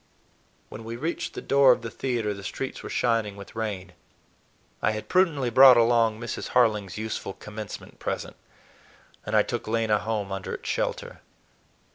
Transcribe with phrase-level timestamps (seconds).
[0.69, 3.93] When we reached the door of the theater, the streets were shining with rain.
[4.81, 6.53] I had prudently brought along Mrs.
[6.57, 8.35] Harling's useful Commencement present,
[9.27, 11.21] and I took Lena home under its shelter.